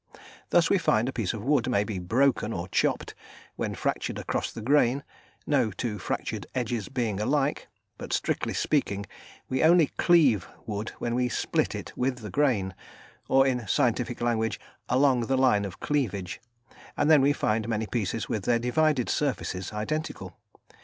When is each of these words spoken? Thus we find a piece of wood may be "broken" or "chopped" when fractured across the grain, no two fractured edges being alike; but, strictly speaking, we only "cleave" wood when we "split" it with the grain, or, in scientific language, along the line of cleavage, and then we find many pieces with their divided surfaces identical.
Thus 0.49 0.67
we 0.67 0.79
find 0.79 1.07
a 1.07 1.13
piece 1.13 1.31
of 1.31 1.43
wood 1.43 1.69
may 1.69 1.83
be 1.83 1.99
"broken" 1.99 2.51
or 2.53 2.67
"chopped" 2.69 3.13
when 3.55 3.75
fractured 3.75 4.17
across 4.17 4.51
the 4.51 4.63
grain, 4.63 5.03
no 5.45 5.69
two 5.69 5.99
fractured 5.99 6.47
edges 6.55 6.89
being 6.89 7.19
alike; 7.19 7.67
but, 7.99 8.11
strictly 8.11 8.55
speaking, 8.55 9.05
we 9.47 9.61
only 9.61 9.91
"cleave" 9.97 10.47
wood 10.65 10.89
when 10.97 11.13
we 11.13 11.29
"split" 11.29 11.75
it 11.75 11.95
with 11.95 12.17
the 12.21 12.31
grain, 12.31 12.73
or, 13.29 13.45
in 13.45 13.67
scientific 13.67 14.21
language, 14.21 14.59
along 14.89 15.27
the 15.27 15.37
line 15.37 15.65
of 15.65 15.79
cleavage, 15.79 16.41
and 16.97 17.11
then 17.11 17.21
we 17.21 17.31
find 17.31 17.69
many 17.69 17.85
pieces 17.85 18.27
with 18.27 18.45
their 18.45 18.57
divided 18.57 19.07
surfaces 19.07 19.71
identical. 19.71 20.35